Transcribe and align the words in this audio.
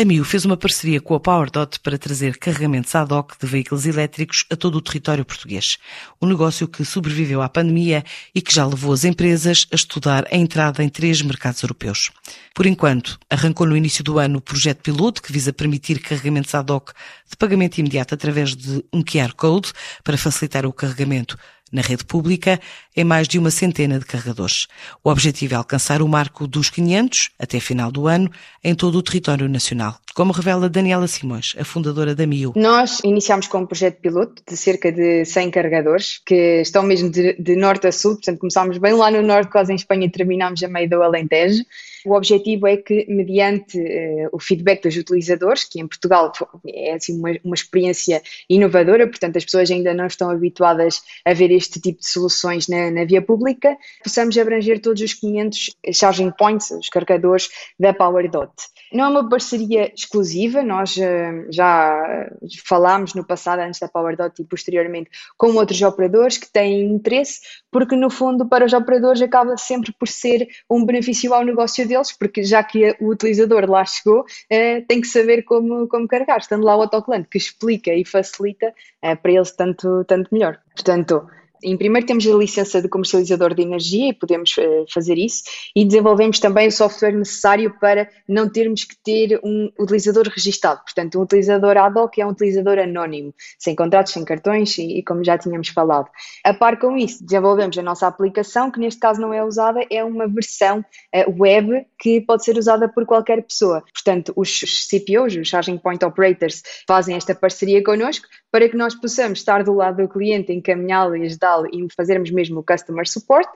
A 0.00 0.04
MIU 0.06 0.24
fez 0.24 0.46
uma 0.46 0.56
parceria 0.56 0.98
com 0.98 1.14
a 1.14 1.20
PowerDot 1.20 1.78
para 1.80 1.98
trazer 1.98 2.38
carregamentos 2.38 2.94
ad 2.94 3.12
hoc 3.12 3.34
de 3.38 3.46
veículos 3.46 3.84
elétricos 3.84 4.46
a 4.48 4.56
todo 4.56 4.76
o 4.76 4.80
território 4.80 5.26
português. 5.26 5.76
Um 6.22 6.26
negócio 6.26 6.66
que 6.66 6.86
sobreviveu 6.86 7.42
à 7.42 7.50
pandemia 7.50 8.02
e 8.34 8.40
que 8.40 8.54
já 8.54 8.64
levou 8.64 8.94
as 8.94 9.04
empresas 9.04 9.66
a 9.70 9.74
estudar 9.74 10.24
a 10.32 10.36
entrada 10.38 10.82
em 10.82 10.88
três 10.88 11.20
mercados 11.20 11.62
europeus. 11.62 12.10
Por 12.54 12.64
enquanto, 12.64 13.18
arrancou 13.28 13.66
no 13.66 13.76
início 13.76 14.02
do 14.02 14.18
ano 14.18 14.38
o 14.38 14.40
projeto 14.40 14.80
piloto 14.80 15.20
que 15.20 15.34
visa 15.34 15.52
permitir 15.52 16.00
carregamentos 16.00 16.54
ad 16.54 16.72
hoc 16.72 16.92
de 17.28 17.36
pagamento 17.36 17.76
imediato 17.76 18.14
através 18.14 18.56
de 18.56 18.82
um 18.90 19.02
QR 19.02 19.34
Code 19.36 19.70
para 20.02 20.16
facilitar 20.16 20.64
o 20.64 20.72
carregamento 20.72 21.36
na 21.70 21.82
rede 21.82 22.04
pública 22.04 22.60
em 22.96 23.04
mais 23.04 23.28
de 23.28 23.38
uma 23.38 23.50
centena 23.50 23.98
de 23.98 24.04
carregadores. 24.04 24.66
O 25.02 25.10
objetivo 25.10 25.54
é 25.54 25.56
alcançar 25.56 26.02
o 26.02 26.08
marco 26.08 26.46
dos 26.46 26.70
500 26.70 27.30
até 27.38 27.60
final 27.60 27.90
do 27.90 28.06
ano 28.06 28.30
em 28.62 28.74
todo 28.74 28.96
o 28.96 29.02
território 29.02 29.48
nacional, 29.48 29.98
como 30.14 30.32
revela 30.32 30.68
Daniela 30.68 31.06
Simões, 31.06 31.54
a 31.58 31.64
fundadora 31.64 32.14
da 32.14 32.26
MIU. 32.26 32.52
Nós 32.56 33.00
iniciámos 33.04 33.46
com 33.46 33.58
um 33.58 33.66
projeto 33.66 34.00
piloto 34.00 34.42
de 34.48 34.56
cerca 34.56 34.90
de 34.90 35.24
100 35.24 35.50
carregadores 35.50 36.20
que 36.24 36.60
estão 36.60 36.82
mesmo 36.82 37.10
de, 37.10 37.34
de 37.34 37.56
norte 37.56 37.86
a 37.86 37.92
sul, 37.92 38.14
portanto 38.14 38.38
começámos 38.38 38.78
bem 38.78 38.92
lá 38.92 39.10
no 39.10 39.22
norte, 39.22 39.50
quase 39.50 39.72
em 39.72 39.76
Espanha, 39.76 40.06
e 40.06 40.10
terminámos 40.10 40.62
a 40.62 40.68
meio 40.68 40.88
do 40.88 41.02
Alentejo. 41.02 41.62
O 42.04 42.14
objetivo 42.14 42.66
é 42.66 42.76
que, 42.76 43.06
mediante 43.08 43.78
uh, 43.78 44.28
o 44.32 44.38
feedback 44.38 44.82
dos 44.82 44.96
utilizadores, 44.96 45.64
que 45.64 45.80
em 45.80 45.86
Portugal 45.86 46.32
é 46.66 46.94
assim, 46.94 47.18
uma, 47.18 47.30
uma 47.44 47.54
experiência 47.54 48.22
inovadora, 48.48 49.06
portanto 49.06 49.36
as 49.36 49.44
pessoas 49.44 49.70
ainda 49.70 49.92
não 49.92 50.06
estão 50.06 50.30
habituadas 50.30 51.02
a 51.24 51.34
ver 51.34 51.50
este 51.50 51.80
tipo 51.80 52.00
de 52.00 52.08
soluções 52.08 52.68
na, 52.68 52.90
na 52.90 53.04
via 53.04 53.20
pública, 53.20 53.76
possamos 54.02 54.36
abranger 54.38 54.80
todos 54.80 55.02
os 55.02 55.12
500 55.14 55.76
charging 55.92 56.30
points, 56.30 56.70
os 56.70 56.88
carregadores 56.88 57.48
da 57.78 57.92
PowerDot. 57.92 58.52
Não 58.92 59.04
é 59.04 59.08
uma 59.08 59.28
parceria 59.28 59.92
exclusiva, 60.00 60.62
nós 60.62 60.96
uh, 60.96 61.46
já 61.50 62.28
falámos 62.64 63.14
no 63.14 63.24
passado, 63.24 63.60
antes 63.60 63.80
da 63.80 63.88
PowerDot 63.88 64.40
e 64.40 64.44
posteriormente, 64.44 65.10
com 65.36 65.54
outros 65.54 65.80
operadores 65.82 66.38
que 66.38 66.50
têm 66.50 66.92
interesse, 66.92 67.40
porque 67.70 67.96
no 67.96 68.10
fundo 68.10 68.46
para 68.46 68.64
os 68.64 68.72
operadores 68.72 69.22
acaba 69.22 69.56
sempre 69.56 69.92
por 69.92 70.08
ser 70.08 70.48
um 70.68 70.84
benefício 70.84 71.32
ao 71.34 71.44
negócio 71.44 71.86
deles, 71.86 72.12
porque 72.12 72.42
já 72.42 72.62
que 72.62 72.96
o 73.00 73.10
utilizador 73.10 73.68
lá 73.70 73.84
chegou, 73.84 74.20
uh, 74.20 74.86
tem 74.86 75.00
que 75.00 75.06
saber 75.06 75.42
como, 75.42 75.88
como 75.88 76.08
carregar, 76.08 76.38
estando 76.38 76.64
lá 76.64 76.76
o 76.76 76.82
autocolante 76.82 77.28
que 77.28 77.38
explica 77.38 77.92
e 77.94 78.04
facilita, 78.04 78.74
uh, 79.04 79.16
para 79.16 79.32
eles 79.32 79.52
tanto, 79.52 80.04
tanto 80.04 80.28
melhor. 80.32 80.58
Portanto, 80.74 81.26
em 81.62 81.76
primeiro 81.76 82.06
temos 82.06 82.26
a 82.26 82.34
licença 82.34 82.80
de 82.80 82.88
comercializador 82.88 83.54
de 83.54 83.62
energia 83.62 84.08
e 84.08 84.12
podemos 84.12 84.56
uh, 84.56 84.84
fazer 84.92 85.18
isso 85.18 85.42
e 85.74 85.84
desenvolvemos 85.84 86.38
também 86.38 86.68
o 86.68 86.72
software 86.72 87.12
necessário 87.12 87.74
para 87.80 88.08
não 88.28 88.48
termos 88.48 88.84
que 88.84 88.96
ter 89.02 89.40
um 89.42 89.70
utilizador 89.78 90.28
registado. 90.28 90.80
Portanto, 90.82 91.18
um 91.18 91.22
utilizador 91.22 91.76
ad 91.76 91.98
hoc 91.98 92.18
é 92.18 92.26
um 92.26 92.30
utilizador 92.30 92.78
anónimo, 92.78 93.34
sem 93.58 93.74
contratos, 93.74 94.12
sem 94.12 94.24
cartões 94.24 94.76
e, 94.78 94.98
e, 94.98 95.02
como 95.02 95.24
já 95.24 95.36
tínhamos 95.38 95.68
falado. 95.68 96.08
A 96.44 96.54
par 96.54 96.78
com 96.78 96.96
isso, 96.96 97.24
desenvolvemos 97.24 97.76
a 97.78 97.82
nossa 97.82 98.06
aplicação, 98.06 98.70
que 98.70 98.80
neste 98.80 99.00
caso 99.00 99.20
não 99.20 99.32
é 99.32 99.44
usada, 99.44 99.80
é 99.90 100.02
uma 100.04 100.26
versão 100.26 100.80
uh, 100.80 101.42
web 101.42 101.86
que 101.98 102.20
pode 102.20 102.44
ser 102.44 102.56
usada 102.56 102.88
por 102.88 103.06
qualquer 103.06 103.42
pessoa. 103.42 103.82
Portanto, 103.92 104.32
os 104.36 104.60
CPOs, 104.88 105.36
os 105.36 105.48
Charging 105.48 105.78
Point 105.78 106.04
Operators, 106.04 106.62
fazem 106.86 107.16
esta 107.16 107.34
parceria 107.34 107.82
connosco 107.82 108.26
para 108.50 108.68
que 108.68 108.76
nós 108.76 108.94
possamos 108.94 109.38
estar 109.38 109.62
do 109.62 109.74
lado 109.74 110.02
do 110.02 110.08
cliente, 110.08 110.52
encaminhá-lo 110.52 111.16
e 111.16 111.26
ajudá-lo 111.50 111.66
e 111.72 111.86
fazermos 111.94 112.30
mesmo 112.30 112.60
o 112.60 112.64
customer 112.64 113.08
support 113.08 113.48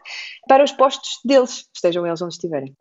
para 0.48 0.64
os 0.64 0.72
postos 0.72 1.20
deles, 1.24 1.68
estejam 1.74 2.06
eles 2.06 2.20
onde 2.20 2.34
estiverem. 2.34 2.74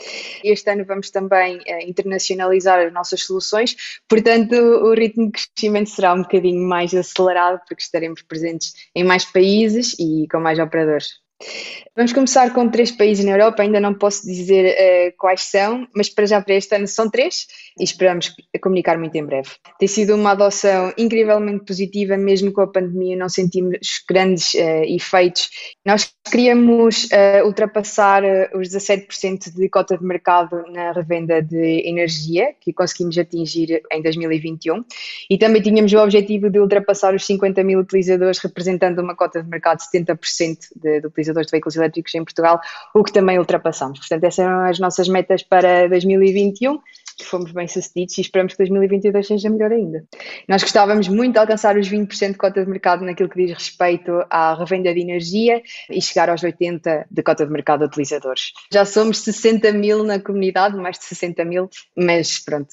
Este 0.44 0.70
ano 0.72 0.86
vamos 0.86 1.10
também 1.12 1.58
uh, 1.58 1.88
internacionalizar 1.88 2.80
as 2.80 2.94
nossas 2.94 3.24
soluções, 3.24 3.76
portanto 4.08 4.54
o 4.54 4.94
ritmo 4.94 5.26
de 5.26 5.32
crescimento 5.32 5.90
será 5.90 6.14
um 6.14 6.24
bocadinho 6.24 6.68
mais 6.68 6.94
acelerado 6.94 7.62
porque 7.68 7.84
estaremos 7.84 8.22
presentes 8.22 8.74
em 8.96 9.04
mais 9.04 9.26
países 9.26 9.96
e 10.00 10.28
com 10.30 10.40
mais 10.40 10.60
operadores. 10.60 11.23
Vamos 11.96 12.12
começar 12.12 12.52
com 12.52 12.68
três 12.68 12.90
países 12.90 13.24
na 13.24 13.34
Europa, 13.34 13.62
ainda 13.62 13.80
não 13.80 13.94
posso 13.94 14.26
dizer 14.26 14.66
uh, 14.74 15.14
quais 15.16 15.44
são, 15.44 15.88
mas 15.96 16.10
para 16.10 16.26
já 16.26 16.42
para 16.42 16.56
este 16.56 16.76
ano 16.76 16.88
são 16.88 17.08
três 17.08 17.46
e 17.80 17.84
esperamos 17.84 18.34
comunicar 18.60 18.98
muito 18.98 19.16
em 19.16 19.24
breve. 19.24 19.50
Tem 19.78 19.88
sido 19.88 20.16
uma 20.16 20.32
adoção 20.32 20.92
incrivelmente 20.98 21.64
positiva, 21.64 22.18
mesmo 22.18 22.52
com 22.52 22.62
a 22.62 22.68
pandemia, 22.68 23.16
não 23.16 23.30
sentimos 23.30 23.78
grandes 24.10 24.56
uh, 24.56 24.84
efeitos. 24.88 25.52
Nós 25.86 26.12
queríamos 26.32 27.04
uh, 27.12 27.46
ultrapassar 27.46 28.24
os 28.56 28.70
17% 28.70 29.54
de 29.54 29.70
cota 29.70 29.96
de 29.96 30.04
mercado 30.04 30.64
na 30.72 30.94
revenda 30.94 31.44
de 31.44 31.88
energia, 31.88 32.56
que 32.60 32.74
conseguimos 32.74 33.20
atingir 33.20 33.84
em 33.92 34.02
2021, 34.02 34.84
e 35.30 35.38
também 35.38 35.62
tínhamos 35.62 35.94
o 35.94 36.00
objetivo 36.00 36.50
de 36.50 36.60
ultrapassar 36.60 37.14
os 37.14 37.24
50 37.24 37.64
mil 37.64 37.80
utilizadores, 37.80 38.40
representando 38.40 38.98
uma 38.98 39.16
cota 39.16 39.44
de 39.44 39.48
mercado 39.48 39.78
de 39.78 40.00
70% 40.00 40.58
de, 40.76 41.02
de 41.02 41.06
utilizadores 41.06 41.46
de 41.46 41.52
veículos 41.52 41.83
elétricos 41.84 42.16
em 42.16 42.24
Portugal, 42.24 42.60
o 42.94 43.04
que 43.04 43.12
também 43.12 43.38
ultrapassamos. 43.38 44.00
Portanto, 44.00 44.24
essas 44.24 44.40
eram 44.40 44.66
as 44.66 44.80
nossas 44.80 45.08
metas 45.08 45.44
para 45.44 45.88
2021 45.90 46.80
fomos 47.26 47.52
bem 47.52 47.68
sucedidos 47.68 48.18
e 48.18 48.22
esperamos 48.22 48.54
que 48.54 48.60
2022 48.60 49.28
seja 49.28 49.50
melhor 49.50 49.72
ainda. 49.72 50.04
Nós 50.48 50.62
gostávamos 50.62 51.08
muito 51.08 51.34
de 51.34 51.40
alcançar 51.40 51.78
os 51.78 51.90
20% 51.90 52.32
de 52.32 52.38
cota 52.38 52.64
de 52.64 52.70
mercado 52.70 53.06
naquilo 53.06 53.30
que 53.30 53.46
diz 53.46 53.58
respeito 53.58 54.24
à 54.30 54.54
revenda 54.54 54.94
de 54.94 55.02
energia 55.02 55.62
e 55.90 56.02
chegar 56.02 56.30
aos 56.30 56.42
80% 56.42 57.06
de 57.10 57.24
cota 57.24 57.46
de 57.46 57.52
mercado 57.52 57.80
de 57.80 57.86
utilizadores. 57.86 58.52
Já 58.72 58.86
somos 58.86 59.20
60 59.20 59.72
mil 59.74 60.04
na 60.04 60.20
comunidade, 60.20 60.76
mais 60.76 60.98
de 60.98 61.06
60 61.06 61.46
mil, 61.46 61.70
mas 61.96 62.40
pronto, 62.40 62.70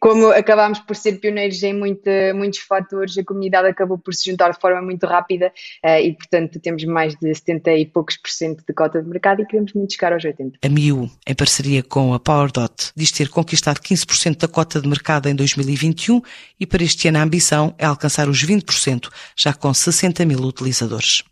como 0.00 0.30
acabámos 0.30 0.78
por 0.80 0.96
ser 0.96 1.20
pioneiros 1.20 1.62
em 1.62 1.72
muito, 1.72 2.10
muitos 2.34 2.60
fatores, 2.60 3.16
a 3.18 3.24
comunidade 3.24 3.68
acabou 3.68 3.98
por 3.98 4.14
se 4.14 4.30
juntar 4.30 4.52
de 4.52 4.60
forma 4.60 4.82
muito 4.82 5.06
rápida 5.06 5.52
eh, 5.82 6.02
e, 6.02 6.12
portanto, 6.12 6.58
temos 6.60 6.84
mais 6.84 7.14
de 7.16 7.34
70 7.34 7.72
e 7.74 7.86
poucos 7.86 8.16
por 8.16 8.30
cento 8.30 8.64
de 8.66 8.74
cota 8.74 9.02
de 9.02 9.08
mercado 9.08 9.42
e 9.42 9.46
queremos 9.46 9.72
muito 9.72 9.92
chegar 9.92 10.12
aos 10.12 10.22
80%. 10.22 10.54
A 10.64 10.68
MIU, 10.68 11.10
em 11.26 11.34
parceria 11.34 11.82
com 11.82 12.14
a 12.14 12.20
PowerDot, 12.20 12.92
diz 12.96 13.10
ter 13.10 13.28
conquistado 13.28 13.75
15% 13.80 14.38
da 14.38 14.48
cota 14.48 14.80
de 14.80 14.88
mercado 14.88 15.28
em 15.28 15.34
2021 15.34 16.20
e 16.58 16.66
para 16.66 16.82
este 16.82 17.08
ano 17.08 17.18
a 17.18 17.22
ambição 17.22 17.74
é 17.78 17.86
alcançar 17.86 18.28
os 18.28 18.44
20%, 18.44 19.08
já 19.36 19.52
com 19.52 19.72
60 19.72 20.24
mil 20.24 20.40
utilizadores. 20.40 21.22